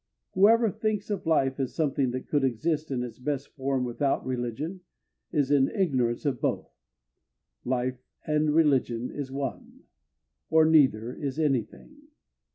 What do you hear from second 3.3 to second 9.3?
form without religion is in ignorance of both. Life and religion